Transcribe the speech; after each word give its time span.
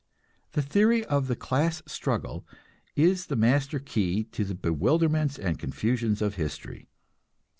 The 0.53 0.63
theory 0.63 1.05
of 1.05 1.27
the 1.27 1.35
class 1.35 1.83
struggle 1.85 2.43
is 2.95 3.27
the 3.27 3.35
master 3.35 3.77
key 3.77 4.23
to 4.31 4.43
the 4.43 4.55
bewilderments 4.55 5.37
and 5.37 5.59
confusions 5.59 6.23
of 6.23 6.37
history. 6.37 6.89